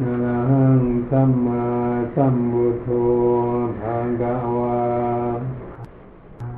[0.00, 1.66] อะระหังสัมมา
[2.14, 2.88] สัมพุทโธ
[3.80, 4.82] ภะคะวา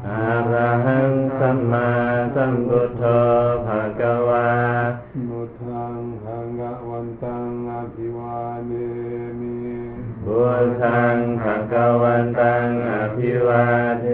[0.09, 1.89] อะระหังสัมมา
[2.35, 3.05] สัมพุทโธ
[3.67, 4.49] ภะคะวา
[5.29, 8.73] มุทังภะคะวันตังอภิวาเท
[9.41, 9.59] มิ
[10.25, 13.65] พุทธังภะคะวันตังอภิวา
[14.03, 14.07] เท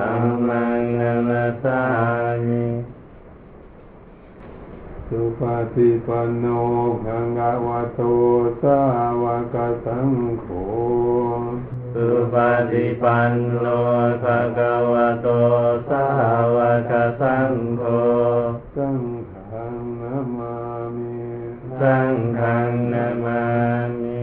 [0.00, 1.82] ธัมมังนัมสสา
[2.46, 2.66] มิ
[5.06, 5.42] สุป
[5.74, 6.44] ฏิปันโน
[7.04, 8.00] ภะคะวะโต
[8.62, 8.80] สา
[9.22, 10.46] วกสังโฆ
[11.94, 12.34] สุป
[12.70, 13.66] ฏิปันโน
[14.22, 15.28] ภะคะวะโต
[15.88, 16.04] สา
[16.56, 16.58] ว
[16.90, 17.82] กสังโฆ
[18.74, 20.56] สังฆังนามา
[20.96, 21.18] มิ
[21.80, 23.42] สังฆังนามา
[24.00, 24.20] มิ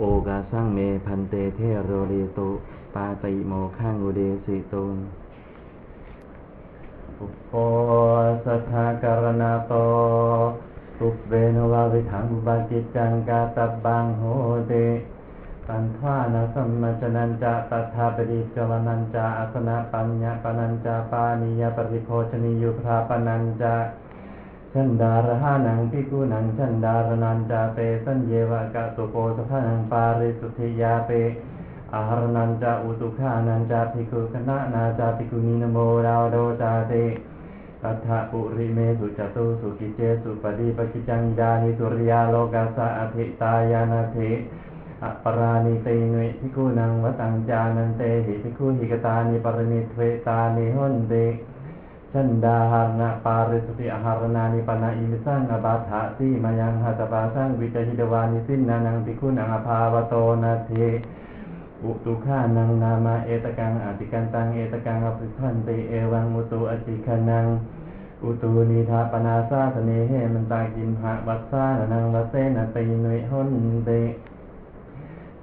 [0.00, 2.50] โอกาสังเมพันเตเทโรเรตุ
[2.94, 4.94] ปาติโมขังอุเดสิตุง
[7.16, 7.52] ปุปโป
[8.44, 9.74] สัทธาการณาโต
[10.98, 14.22] ปุเวโนวาวิถังบาจิจังกาตบังโห
[14.70, 14.86] ติ
[15.66, 23.74] ปันทวานาสัมมจนันจะตัทาปริจวนันจะอสนะปัญญาปนันจะปานิยปริโภชนิยุพราปนันจะ
[24.78, 31.10] ชันดารหานังพิกุนังชันดารนันจะเตสัญเยวะกะตุโปสทานังปาริสุทธิยาเป
[31.94, 36.92] อาหารนันจาอุตุขานันจาภิกุคณะนาจาภิกุนีนโมดาวโดจาเต
[37.82, 44.16] ตัทธะปุริเมสุจตุสุกิเจสุปฏิปกิจังดานิตุริยาโลกาสะอภิตายานาเท
[45.02, 51.14] อัปรานิเตเนภิกุนังวตังจานันเตหิภิกุหิกตานิปรณิเทวตานิหนเต
[52.12, 60.70] ชันดาหารณปาริสุติอาหารนานิปนาอิมิสังอบาถะสีมายังหัตปาสังวิจหิตวานิสินนานังภิกขุนังอภาวโตนาเท
[61.84, 67.46] อุตุขานังนามาเอตกังอติกันตังเอตกังอภิพันติเอวังอุตุอติคนัง
[68.24, 73.48] อุตุนิทาปนาซาสเนเหมันตากิมหะวัสสานังวัเสนตินุยหน
[73.86, 73.90] เต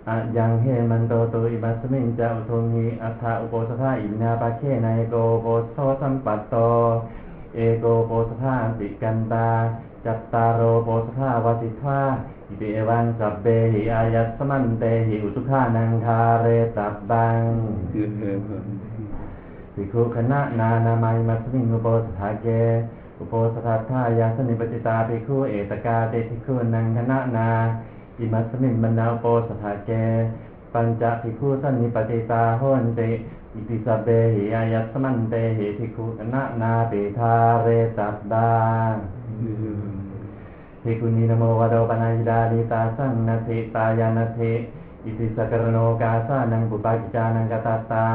[0.10, 6.56] อะยังเฮมันโตตุอิบัสมิงจะอุทงหิอัฏฐาอุโปสถาอินาปาเคนายโกโปสโทสัมปัตโต
[7.56, 9.50] เอโกโปสถาติกันตา
[10.06, 12.02] จัตตารโรโปสถาวติทา
[12.50, 17.40] อิติเอวังสัพเบหิอายัสสมันเตหิอุตุขานังคาเรตับบัง
[17.92, 18.68] เยเอวัน
[19.74, 22.48] ภิกขุคณะนานามัยมัสมิงอุโปสถาเก
[23.20, 27.50] อุโปสถาทายาสนิปจิตาภิกขุเอตกาเตภิกขุนังคณะนา
[28.20, 29.92] อิมัสมิงมนาอุโปสถาเก
[30.74, 33.10] ปัญจภิกขุสันนิปจิตาโหนติ
[33.54, 37.34] อิติสพเบหิอายัสสมันเตหิภิกขุคณะนาเปทา
[37.64, 37.68] เร
[37.98, 38.52] ตัสดา
[40.84, 44.54] ภิกขุนีนโมวะโดปนายิดานิตาสังนาทิตายานาทิ
[45.06, 48.08] อิติสกรโนกาสานังปุปากิจานังกตาตา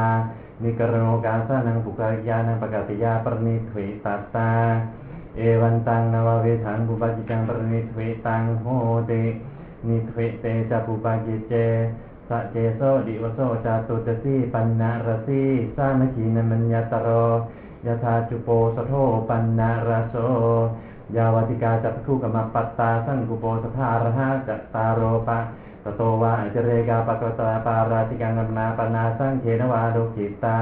[0.63, 4.51] นิกรโนกาสานังปุปากิจานังปกติยาปรณิทวิตัสตา
[5.37, 8.65] เอวันตังนวเวทังปุปากิจังปรณิทวิตังโห
[9.09, 9.23] ติ
[9.87, 11.53] นิทวิเตจปุปากิเจ
[12.27, 15.41] สะเจโสดิวโสจาตุจสีปันนารสี
[15.75, 17.09] สานขีนมัญญตโร
[17.85, 18.93] ยถาจุโปสโท
[19.29, 20.15] ปันนารโส
[21.15, 25.39] ยาวติกาจัตคุกมัปปัตตาสังกุโปสภารหะจัตตารโรปะ
[25.83, 30.59] ตโตวาอจเรกาปะกตาปาราติกังนัมนาปนาสังเขนวาโดกิตา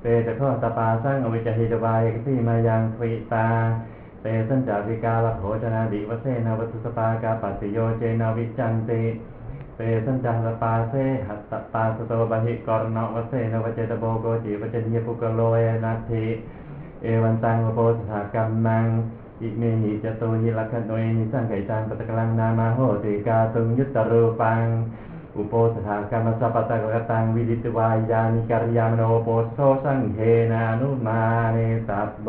[0.00, 3.48] เปตะข้อตปาสังอวิจหิตวายกติมายังทวิตา
[4.26, 9.02] เตสัญจาริกาลโภชนาดิวเสนาวัตุสปากาปัสิโยเจนาวิจันติ
[9.76, 10.94] เปสัญจารปาเส
[11.28, 16.24] หัตตปาสโตบหิกรณวเสนวเจตโบโกจิวเจเนียปุกโลยนาทิ
[17.02, 18.86] เอวันตังโปสถากัมมัง
[19.42, 24.62] อิเมหิจตุหิลักขณโนเอนิสังไกจังปตะกลังนามาโหติกาตุงยุตตรูปัง
[25.36, 30.18] อุโปสถากรรมสัพพตะกตังวิดิตวายานิการยามโนโปสโสสังเท
[30.52, 31.20] นานุมา
[31.52, 31.58] เน
[31.88, 32.28] ตัสโบ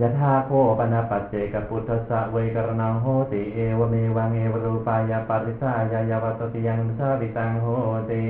[0.01, 7.67] ยะธาโคปนาปัจเจกพุทธสะเวกรณังโหติเอวเมวังเอวรูปายาปริสายายาวัตติยังสาวิตังโห
[8.11, 8.23] ติ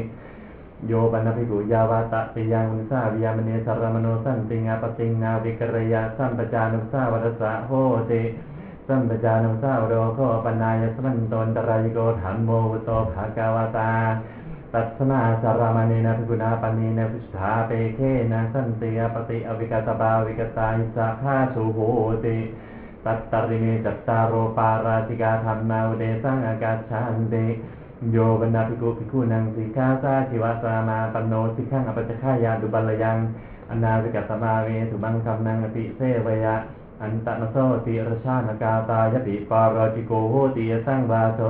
[0.87, 7.71] โยปันภิกุยาวาตะปิยังมุสาวิยามเนสารมโนสันติงาปติงนาวิกรยาสัมปจานุสาวัสสะโห
[8.11, 8.23] ติ
[8.87, 13.91] สัมปจานุสาวโรโคปนายสมันตนตรายโกธรรมโมวุโตภากาวตา
[14.75, 18.01] ตัสนาสารามณีนภิกุณาปณีนาภิสธาเปเค
[18.33, 21.81] นะสันติยปฏิอวิกตบาวิกตาหิสาภาสุโห
[22.25, 22.37] ติ
[23.05, 27.47] ตัตตริเมจัตตาโรปาราติกาธรรมนาอุเดสังอากาชันติ
[28.13, 33.19] โยบรรดาภิกขุภิกขุนังสิกขาสาชิวาสามาปันโนสิกขังอปัจจขายาดุบัลยัง
[33.71, 36.57] อนาวิกัสมาเวสุบังคัมนังอติเสวยะ
[37.03, 37.57] อันตะนโส
[37.87, 41.41] ติรชานกาตายติปาราจิโกโหติยสังวาโส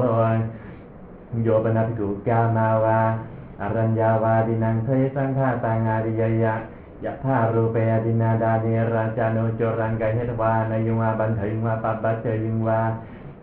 [1.42, 3.00] โยบรรดาภิกขุกามาวา
[3.60, 6.54] อรัญญาวาดินังเทสังฆาตางาริยยะ
[7.04, 12.80] ยะธารูเปอดินาดาเนราจานุโจรังกายเหตวานายุงวาบันเทยุงวาปัปปัจเจยุงวา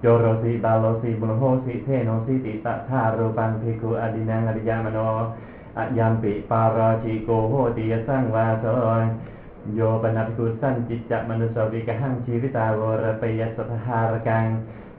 [0.02, 5.00] โจโรสีบาโลสีบุญโหสีเทโนสีติตะธารูปังภิกขุอดินังอริยามโน
[5.78, 8.66] อะยัมปิปาราชิโกโหติยสังวาโส
[9.76, 14.46] โยปนัภิกขุสันจิตจะมนุสวิกหังชีวิตาวรปยสัทธารกัง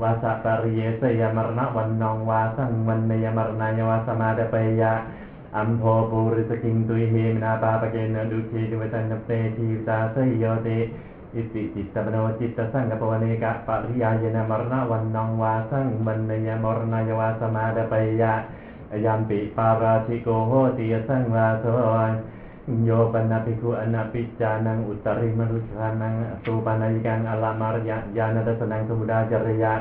[0.02, 4.92] วาสะปริเยสยมรณะวันนองวาสังวันเนยมรณายวาสมาเดปยะ
[5.56, 10.68] อัมโพปุริสกิงตุยเฮมนาปาปเกนดุขีดุเวตันเปทีตาสยโยเต
[11.34, 18.32] อิติจิตตมโนจิตตสังกปวเนกะปริยายนะมรณะวันนองวาสังมันเนยมรณยวาสมาดปยะ
[19.04, 21.64] ยัมปิปาราชิโกโหติยสังวาโส
[22.84, 26.12] โยปันนาภิกขุอนาปิจานังอุตริมนุชานัง
[26.44, 29.74] สุปานายิกังอลามารยะญาณทัสนังสมุดาจริยะ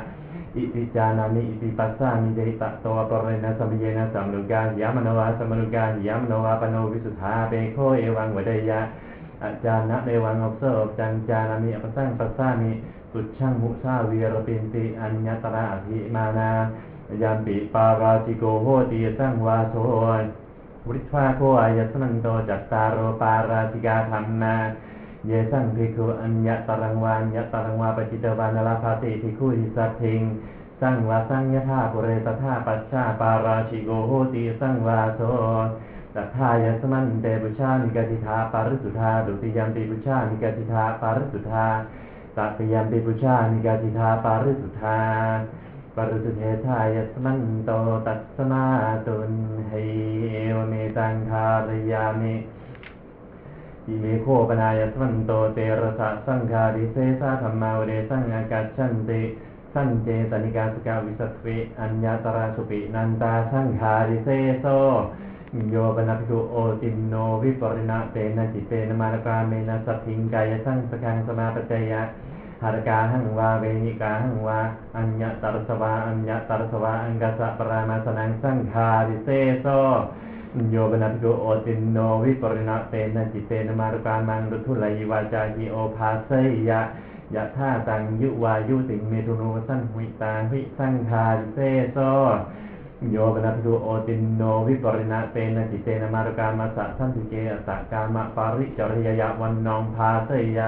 [0.55, 8.79] อิติจานานิอิติปัสสามิเดตะโตปรเรนะสัมเยนะสัมลุกายามโนวาสัมลุกายามโนวาปโนวิสุทธาเปโคเอวังวเดยะ
[9.43, 12.71] อาจารย์นะในวังอบเสบจังจานามีอปสังปัสสามิ
[13.11, 16.51] สุดช่างมุสาวีรปินติอัญญตระอภิมานา
[17.21, 19.75] ยามปิปาราจิโกโหติสังวาโส
[20.87, 24.55] วริทวาโคอายสนันโตจัตตารโรปาราติกาธรรมนา
[25.27, 30.21] เยสังภิกขุอัญญตรังวานยตรังวาปจิตวานลาภาติภิกขุหิสัตถิง
[30.81, 35.21] สังวาสังยธาปุเรตธาปัจชาปาราชิโกโหติสังวาโส
[36.15, 41.67] ตัทายสมันเตปุชานิกติธาปาริสุทธาดุติยมปิปุชานิกติธาปาริสุทธา
[42.37, 44.99] ตัติยมปิปุชานิกติธาปาริสุทธา
[45.95, 47.71] ปาริสุเทธายสมันโต
[48.07, 48.65] ตัสมา
[49.07, 49.33] ตุน
[49.67, 49.73] เฮ
[50.31, 52.35] เอวเมตังคารยามิ
[53.87, 59.21] อิเมโคปนายสมันโตเตระสะสังคาริเสสะธรรมาวเดสังอากัจฉันติ
[59.73, 64.29] สันเจตนิกาสกาวิสัตวิอัญญาตราสุปินันตาสังคาริเส
[64.61, 64.67] โซ
[65.69, 72.01] โยปนัพิกุโอตินโนวิปริณะเตนะจิเตนมารกาเมนะสัตถิงกายสังสกังสมาปจยะ
[72.63, 74.59] หารกาหังวาเวนิกาหังวา
[74.97, 79.29] อัญญตรสวาอัญญตรสวาอังกัสสะปรามาสนังสังคาริเซ
[79.61, 79.67] โซ
[80.71, 86.31] โยปนัพิกุโอตินโนวิปริณะเตนะจิเตนมารกามังรุทุลัยวาจาหิโอภาเส
[86.69, 86.81] ยะ
[87.35, 91.59] ยะท่าตังยุวายุติงเมตุโนสันหุยตาหิสังคาริเซ
[91.93, 91.97] โซ
[93.11, 100.67] โยปนัสสุโอตินโนวิปริณะเตนะจิเตนะมารกามาสะสันติเกอสะกามะปาริจริยยะวันนองพาเสยะ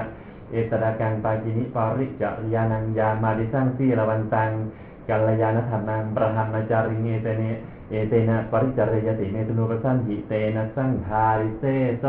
[0.50, 4.50] เอตดากังปาจินิปาริจริยานังยามาดิสังสีละวันตัง
[5.08, 7.44] กัลยาณธรรมังประหัมจาริเงเตเน
[7.90, 11.64] เอเตนะปริจริยติเมตุนุปสันหิเตนะสังคาริเซ
[12.00, 12.04] โซ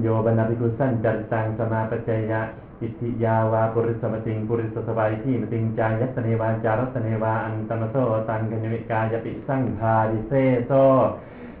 [0.00, 2.40] โยบนาภิกุสันจันตังสมาปัจจยะ
[2.84, 7.96] อิทิยาวาปุริสมติงปุริสสบายที่มติงจายัตเนวาจารัตเนวาอันตมโส
[8.28, 10.32] ตังกัญวิกายปิสั่งคาริเซ
[10.66, 10.72] โซ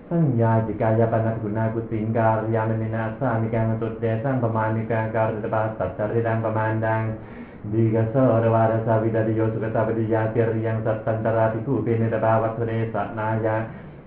[0.08, 7.02] สัญญาจิกายปนักุณากุสิงการยามนินาสามิการตุดเดสังประมาณนิการการตบาสัจจริดังประมาณดัง
[7.72, 8.14] ดีกโส
[8.44, 13.56] รวารสาวิดาดิโยสุกตาปฏิยาเตริยังสัตตันตราภิกขุเปเนตบาวัตเรสนายา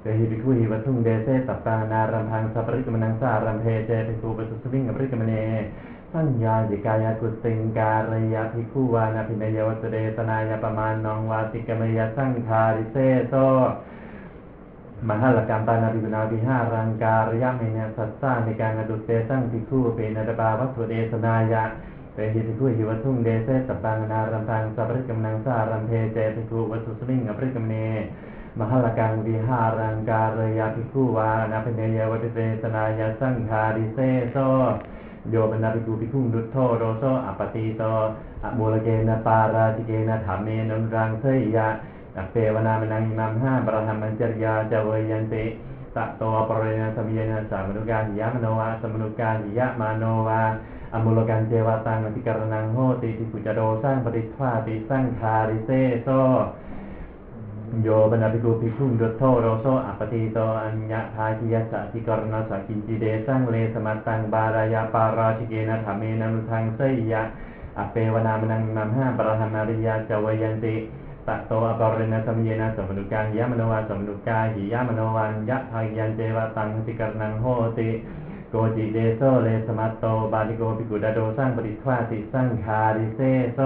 [0.02, 5.34] เตหิภิกขุหิวัตุงเดเสตัปปานารัมพังสัปริกมนังสารัมเพเจภิกขุปสุสวิงกับปริกมเน
[6.14, 12.98] สัญญาจิกายากุสิงการยาภิกขุวานาภิเนยวัตเรสนายาประมาณนองวาติกมยสังคาริเซ
[13.30, 13.34] โซ
[15.10, 21.64] มหาลกรรมปานาภิกุณาวิหารังการยะเมเนสัสสาในการอดุเตสังภิกขุเป็นตบาวัตถุเดสนายะ
[22.14, 27.76] เปหิภิกขุหิวัตุงเดเสตปังนารัมพังสัปริกมนังสารัมเพเจภิกขุวัตถุสมิงอปริกมเน
[28.58, 34.00] มหลกังวิหารังการยาภิกขุวานาเพเนยวัติเตสนายาสังคาริเซ
[34.34, 34.38] โซ
[35.32, 37.84] โยบรรดาภิกขุภิกขุดุทโธโรโซอัปติโต
[38.44, 41.68] อะมูลเกนะปาราจิเกนะธรรมเมนุรังเสยยะ
[42.18, 45.46] อัเปวนามนังอิมัมห้าบรหัมมัญจริยาจเวยันติ
[45.96, 50.42] ตะโตปริยสมิยนสามนุกาหิยะมโนวาสมนุกาหิยะมาโนวา
[50.94, 55.70] อมุลกันเจวตังอธิกรณังโหติติปุจโดสร้างปฏิทวาติสร้างคาริเซ
[56.04, 56.08] โซ
[57.84, 67.22] โยบรรดาภิกขุภิกขุดุโธโรโซอัปติโตอัญญาทาคิยสสะติกรณสกินจิเดสังเลสมัตตังบารายาปาราชิเกนะธรรมเมนันุทังเสยยะ
[67.78, 70.76] อเปวนามังมัมห้าปรหันาริยาจวยันติ
[71.28, 77.46] ตะโตอปริณสมเยนะสมนุกาหิยะมโนวาสมนุกาหิยะมโนวันยะทายันเจวตังติกรณังโห
[77.78, 77.90] ติ
[78.50, 83.20] โกจิเดโซเลสมัตโตบาลิโกภิกขุดาโดสร้างปฏิทวาติสังคาริเซ
[83.56, 83.60] โซ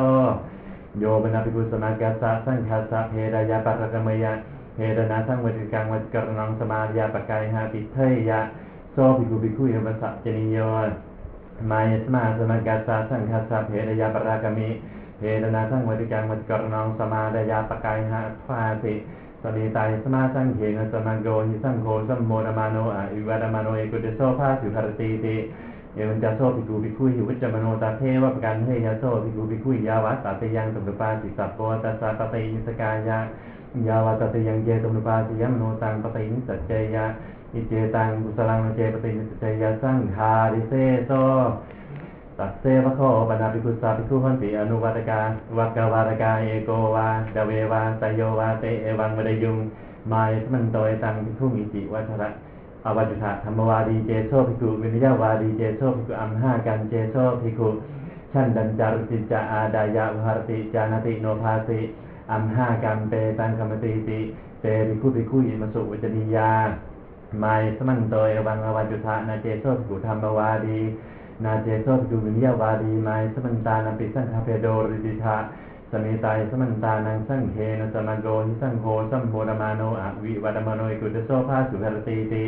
[1.00, 4.33] โยบนาภิกุสมากาสะสังคาสะเพรายาปะกะมยะ
[4.75, 7.98] เพรนาสังวติกังวัจกรนังสมายาปะกายหาปิเท
[8.29, 8.39] ยะ
[8.91, 10.57] โซภิกุภิกุยมัสสะจนิโย
[11.71, 14.69] มายสมาสมากาสะสังคาสะเพรายาปะกะมิ
[15.17, 17.21] เพรนาสังวติกังวัจกรนังสมา
[17.51, 18.93] ยาปะกายหาฟาติ
[19.43, 22.77] สติตายสมาสังเขนสมังโกหิสังโฆสัมโมรมาโน
[23.13, 25.36] อิวัตมาโนเอกุเตโซภาสุภารติติ
[25.95, 33.19] เอวันจาโซภิกขุภิกขุหิวิจมโนตาเทวะปกันเฮยาโซภิกขุภิกขุยาวัตตาเตยังตุปาสิสัพโปตัสสะปะเตยิสกายะ
[33.88, 37.05] ยาวัตตายังเจตุปาสิยมโนตังปะเตยิสัจเจยะ
[37.53, 40.74] อิเจตังกุสลังเจปะเตยิสัจเจยะสังคาริเซ
[41.07, 41.12] โซ
[42.38, 45.21] ตัสเซวะโคปนาภิกขุสาภิกขุหันติอนุวัตกา
[45.57, 49.57] วักกวารกาเอโกวาดเววาสยโยวาเตเอวังมะดยุง
[50.12, 52.29] มายสมันโตยตังภิกขุมิจิวัชระ
[52.86, 57.70] อวัจุธาธรรมวาดีเจโซภิกขุวินิยาวาดีเจโซภิกขุอัมห้ากันเจโซภิกขุ
[58.32, 61.80] ชันดันจารุติจาอาดายะวหารติจานติโนภาสิ
[62.32, 64.20] อัมห้ากันเปตังกรรมติติ
[64.62, 66.52] เตภิกขุภิกขุอิมสุวิจนิยา
[67.40, 70.80] ไมายสมันโตยวังอวัจุธานาเจโซภิกุธรรมวาดี
[71.44, 75.36] นาเจโซภิกุวินิยาวาดีไมายสมันตานาปิสังคาเพโดริติธา
[75.91, 82.45] สมิตายสมันตานังสังเขนสมังโกหิสังโฆสัมโพธมาโนอวิวัตมโนกุตโซภาสุภรติติ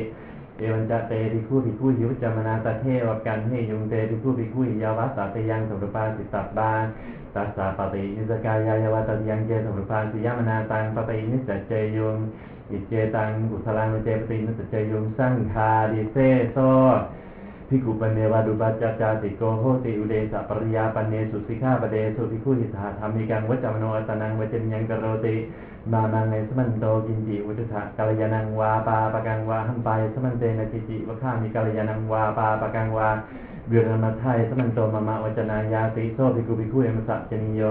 [0.57, 6.71] เอวันจะเตติคู่ติคู่หิวจามนาตเทวกันเฮยุงเตติคู่ติคู่ยาวัสสะเตยังสมุปาสิตับบา
[7.35, 12.15] ตัสสะปฏินิสกายายาวาตยังเจสมุปาสิยามนาตังปฏินิสจเจยุง
[12.71, 16.17] อิเจตังกุสลังเจปฏินิสเจยุงสังคาดิเซ
[16.53, 16.57] โซ
[17.74, 25.36] ภิกขุปเนวาดุปัจจาติโกโหติอุเดสะปริยาปันเนสุสิกขาปเดสุภิกขุหิทาธรรมิกังวัจจมโนอัตนังวัจจยังกโรติ
[25.92, 33.10] มามังในสมันโตกินจิวุตุถะกัลยานังวาปาปะกังวาหัมปสมันเตนะจิจิวะข้ามิกัลยานังวาปาปะกังวา
[33.68, 37.62] เบืรมัทไทยสมันโตมะมะวัจนายาติโซภิกขุภิกขุเอมสัจจนิโย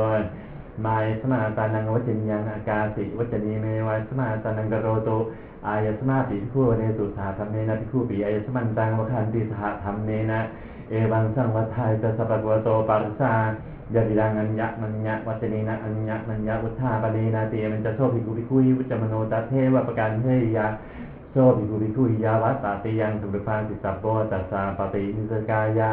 [0.85, 5.19] มายสมาตานังวัจจยังอากาสิวัจจนีเมวายสมาตานังกโรตุ
[5.67, 10.41] อายสมาปิผู้เนสุสาธรรมเนนะภิกขุปิอายสมันตังวะคันติสหธรรมเนนะ
[10.91, 13.33] เอวังสังวัฏไทยจะสัพพะวะโตปัสสา
[13.95, 20.27] ยะวิรังอัญญะมัญญะวัจเนนะอัญญะมัญญะอุทธาปะเนนะเตมันจะโซภิกขุภิกขุวิจมโนตาเทวะประกันเฮ
[20.57, 20.67] ยะ
[21.33, 25.91] โซภิกขุภิกขุยาวัตตาติยังสุปปาสิสัพโปตัสสะปฏินิสกายะ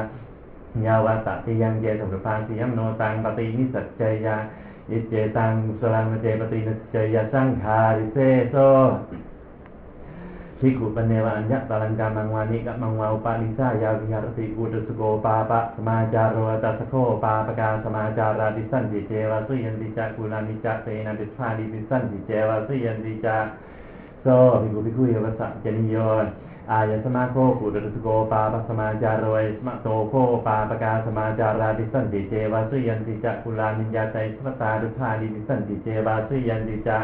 [0.86, 4.36] ยาวัตตาติยังเจสุปปาสิยมโนตังปฏินิสัจเจยะ
[4.92, 8.18] อิเจตังกุสลังเจปฏินิสเจยะสังคาริเซ
[8.52, 8.56] โซ
[10.62, 23.46] ภิกขุปเนวอัญญะตาลังกามังวานิกะมังวาอุปาลิสายาวิหารติกุตสโกปาปะสมาจารวตัสโคปาปะกาสมาจาราดิสันติเจวะสุยันติจักุลานิจักเตนะปิพาดิปิสันติเจวะสุยันติจัก
[24.22, 24.26] โซ
[24.62, 25.98] ภิกขุภิกขุเยวะสะเจนิโย
[26.72, 30.14] อายสมาโคกุตุสโกปาปะสมาจารวยสมะโตโค
[30.48, 37.04] ปาปะกาสมาจาราดิสันติเจวาสุยันติจักุลานิยาใจสมตาดุพาดิสันติเจวาสุยันติจัก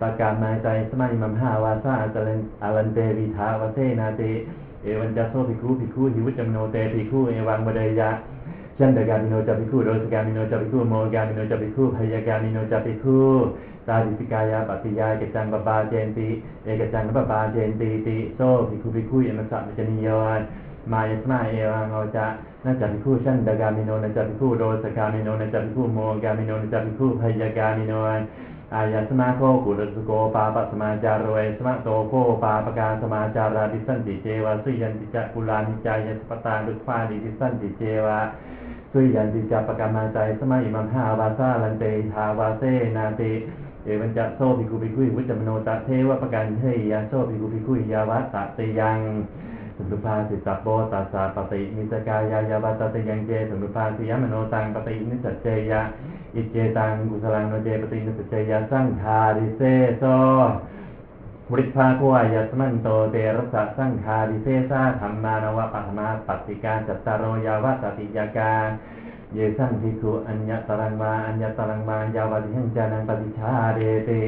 [0.00, 4.22] ปากามายใจสมัยมัมหาวาสาจเลนอลันเตวิทาวเสนาเต
[4.82, 8.10] เอวันจัสโซภิกขุภิกขุหิวจัมโนเตภิกขุเอวังบเดยะ
[8.78, 13.30] ชันเดกามิโนจัภิคู้โรสกามิโนจัภิคู้โมกามิโนจัภิกขุพยากามิโนจัภิคู้
[13.88, 16.28] ตาดิสิกายาปัติยาเกจังบาบาเจนติ
[16.64, 20.40] เอกจังบาบาเจนติติโซภิกขุภิกขุเอมัสสะมิจนิยาน
[20.92, 22.26] มายสมาเอวังเราจะ
[22.64, 27.94] นาจัภิกขุชันเดกามิโนนาจัภิกขุโรสกามิโนนาจัภิกขุโมกามิโนนาจัภิกขุพยากามิโน
[28.74, 32.12] อายสมาโคกุลสโกปาปสมาจารโรยสมาโตโค
[32.42, 38.20] ปาปกาสมาจาราดิสันติเจวะสุยันติจักุลานิจายสปตาดุฟาดิดิสันติเจวะ
[38.92, 42.62] สุยันติจักปกามาใจสมาอิมัมหาวาซาลันเตทาวาเซ
[42.96, 43.32] นาติ
[43.84, 46.62] เอวันจะโซภิกุภิกุยวุจมโนตะเทวะปกันเท
[46.92, 48.98] ยาโซภิกุภิกุยยาวัตตะเตยัง
[49.90, 55.82] สุภาสิสัพโปตัสสะปฏินิสกายายาวัตตะยังเจสุภาสิยมโนตังปฏินิสัจเจยะ
[56.34, 59.62] อิเจตังกุสลังโนเจปตินสุเจยะสังคาริเซ
[59.98, 60.04] โซ
[61.50, 68.54] บริภาคอายัสมันโตเตรสะสังคาดิเซสาธรรมานวะปัตมาปัตติการจัตตารยาวาสติยากา
[69.34, 74.22] เยสังภิกขุอัญญตรังมาอัญญตรังมายาวติหังจานังปฏิชาเดติ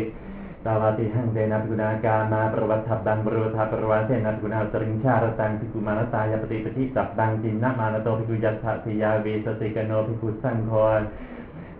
[0.66, 10.72] ตาวติหังเตนะภิกขุนากามาประวัติทับดังบรุธาประวัติเสนะภิกขุนาสริงชาระตังภิกุมานตายาปฏิปฏิสับดังจินนะมานโตภิกุยัสสะสิยาเวสติกโนภิกุสังโฆ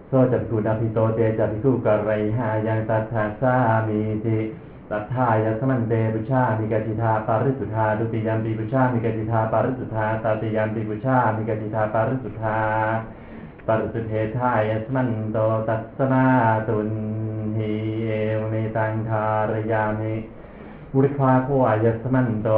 [0.08, 3.54] โซจักขุนาภิโตเตจักภิกุกะไรหายังตัทธาสา
[3.88, 4.38] มีติ
[4.90, 12.58] ตัทธายสมันเตปุชามิกติธาปาริสุทธาดุติยัมปิปุชามิกติธาปาริสุทธาตติยัมปิปุชามิกติธาปาริสุทธา
[13.68, 16.26] ปริสุทธเทธายสมันโตตัสมา
[16.68, 16.90] ตุน
[17.56, 17.72] หี
[18.06, 20.14] เอวเมตังทารยามิ
[20.94, 22.48] บุริภาโคอายสมันโต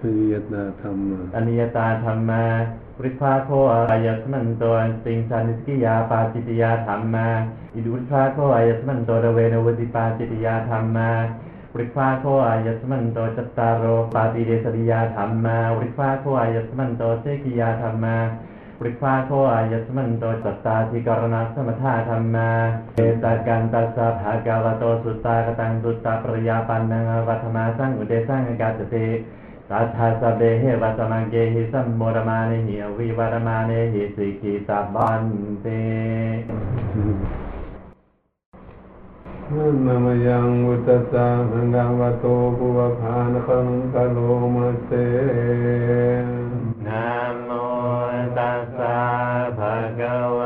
[0.00, 0.98] สุญญตาธรรม
[1.34, 2.44] อนิยตาธรรมา
[2.96, 4.64] บุริภาโคอายสมันโต
[5.04, 7.28] สิงสานิสกิยาปาจิตยาธรรมา
[7.74, 11.10] อิดุริภาโคอายสมันโตระเวนวติปาจิตยาธรรมา
[11.72, 18.16] บุริภาโคอายสมันโตจัตตารโรปาติเดสริยาธรรมาบุริภาโคอายสมันโตเสกิยาธรรมา
[18.82, 22.50] ปริภาโคอายัสมันโตจัตตาธิกรณะสมถาธรรมา
[22.96, 29.06] เอตากันตัสสะภากาวโตสุตตากตังสุตตาปริยาปันนังวัฒมาสังอุเดสังกาสติ
[29.70, 35.24] ตัทธาสเบเหวัสมังเกหิสัมโมรมาเนหิอวิวารมาเนหิสิกิตาบัน
[35.60, 35.66] เต
[39.86, 42.24] นามยังวุตตาพังกาวโต
[42.58, 44.18] ปุวภานคังกะโล
[44.54, 44.92] มาเต
[46.86, 47.04] นะ
[47.44, 47.49] โมตัสสะ
[49.80, 50.39] ภ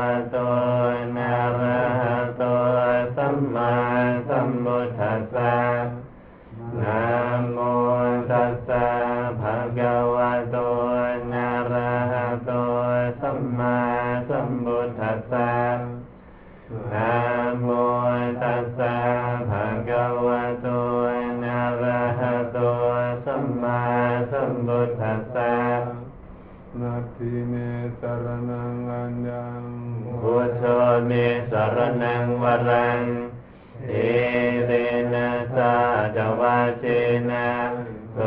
[27.19, 27.55] ทีเม
[28.01, 29.63] สรนังอัญญัง
[30.21, 30.63] พุทโธ
[31.07, 31.11] เม
[31.51, 33.01] สรนังวรัง
[33.87, 33.93] เอ
[34.65, 34.71] เร
[35.13, 35.73] นะสา
[36.15, 36.83] จวาเช
[37.31, 37.49] นะ
[38.13, 38.17] โส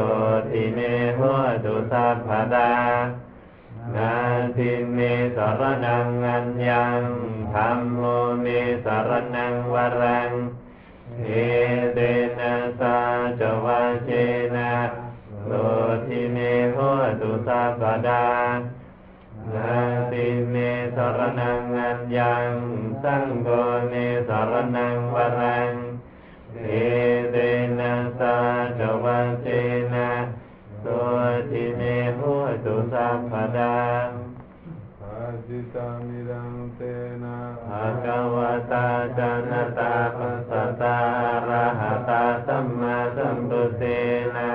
[0.50, 0.78] ติเม
[1.16, 1.20] โห
[1.64, 2.74] ตุสัพพดา
[3.94, 4.14] นา
[4.56, 4.98] ทิเม
[5.36, 7.02] สรนังอัญญัง
[7.52, 8.00] ธรรมโม
[8.42, 8.46] เม
[8.84, 10.30] สรนังวรัง
[11.24, 11.30] เอ
[11.94, 11.98] เร
[12.38, 12.98] นะสา
[13.40, 14.10] จวาเช
[14.56, 14.72] นะ
[15.44, 15.50] โส
[16.06, 16.38] ติเม
[16.72, 16.78] โห
[17.20, 18.26] ตุสัพพดา
[20.12, 20.56] ติเม
[20.96, 22.52] สรนังอัญญัง
[23.02, 23.48] สังโฆ
[23.88, 23.94] เม
[24.28, 25.72] สรนังวรัง
[26.64, 26.68] เอ
[27.30, 27.36] เต
[27.78, 28.36] นะสา
[28.78, 29.48] จวัเจ
[29.94, 30.10] นะ
[30.80, 30.86] โส
[31.50, 31.82] ติเม
[32.16, 32.20] โห
[32.64, 33.78] ตุสัพพดา
[35.00, 36.80] ปาจิตามิรังเต
[37.22, 38.86] นะภะคะวะตา
[39.18, 43.82] จานตาปัสสตาอะระหะตาสัมมาสัมพุทเท
[44.36, 44.52] นะ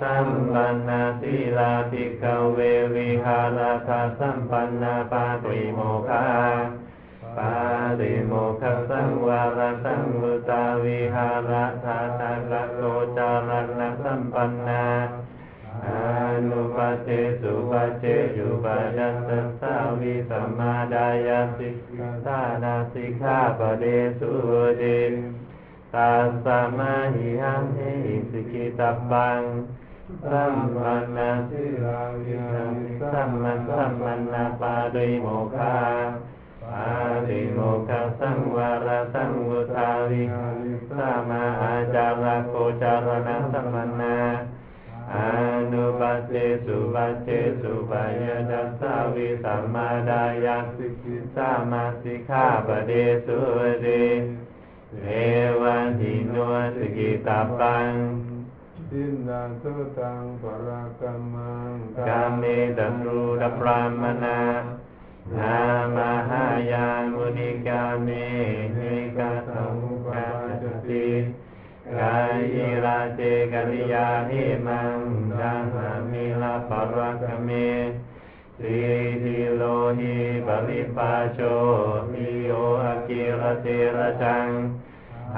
[0.00, 2.73] สัมปันนาสีลาภิกขเววิหารคา
[4.18, 6.24] สัมปันนาปาติโมคา
[7.38, 7.54] ปา
[8.00, 11.52] ติโมคสังวรสังมุตาวิหาร
[11.84, 12.82] ธาตากะโล
[13.16, 14.84] จารณะสัมปันนา
[15.86, 15.88] อ
[16.48, 18.66] นุปัสสิสุปัสสิยุป
[18.98, 21.76] ยัสสาวิสัมมาดายาสิก
[22.24, 23.84] ขานาสิกขาปะเด
[24.18, 24.30] สุ
[24.78, 24.84] เด
[25.94, 27.92] ตัสสะมาหิหังเหิ
[28.30, 29.40] สิกิตับบัง
[30.22, 35.76] สัมปันนาสิลาวิหังสัมมันสัมมันนาปาริโมคา
[36.62, 36.86] ปา
[37.28, 40.22] ริโมคาสังวรสังวุทาวิ
[40.88, 44.16] สัมมาอาจาระโคจารณะสัมปันนา
[45.14, 45.16] อ
[45.72, 52.92] นุปัสสิสุปัสสิสุปายดัสสาวิสัมมาดายาสิกิสัมมาสิกาปะเด
[53.26, 53.38] สุ
[53.82, 53.86] เด
[55.02, 55.08] เอ
[55.60, 56.36] วันทิโน
[56.76, 57.90] สิกิตาปัง
[58.96, 61.74] สินดาตุตังปรากรรมัง
[62.08, 62.42] กาเม
[62.78, 64.40] ตัมรูดพรามนา
[65.38, 65.56] นา
[65.96, 65.98] ม
[66.30, 68.08] หายามุนิกาเม
[68.74, 68.78] เฮ
[69.18, 70.26] กาสมุปา
[70.62, 71.08] จติ
[71.98, 72.16] กา
[72.52, 73.20] ยิราเจ
[73.52, 74.98] กัลยาหิมัง
[75.40, 77.50] ดังนามิลาปรากเม
[78.58, 78.78] สี
[79.22, 79.62] ทิโล
[79.98, 81.38] หิบริปาโช
[82.12, 82.50] มิโย
[82.84, 84.48] อกิรเทระจัง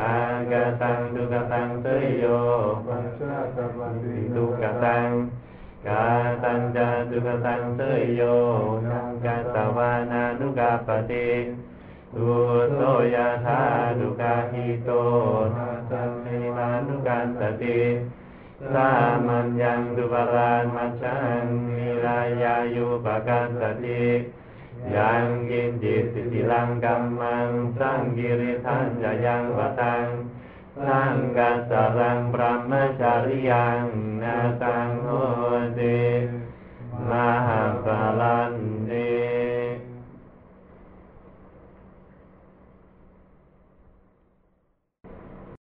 [0.01, 0.15] อา
[0.53, 2.25] กตังทุกตังเตยโย
[2.87, 5.09] ปัญชาตปันติทุกตัง
[5.87, 6.07] กา
[6.45, 8.23] ตังจาตุกตังเตยโย
[8.91, 11.31] นังกาตวานานุกาปฏิ
[12.15, 12.31] ตุ
[12.77, 12.83] โต
[13.15, 13.61] ยะธา
[13.99, 14.91] ดุกาหิโต
[15.57, 17.81] นาสัมมิมานุกันตติ
[18.73, 18.91] สา
[19.27, 21.45] มัญญังดุปรานมัจจัง
[21.77, 24.05] มิลายายุปกันตติ
[24.95, 30.05] ยังกินจิตสิทิลังกัมมังสังกิริทันจะยังวะทัง
[30.87, 33.83] สังกัสรังปรมชาริยัง
[34.23, 35.09] นาตังโห
[35.79, 36.01] ติ
[37.11, 37.13] ม
[37.47, 37.87] หาส
[38.21, 38.53] ลัน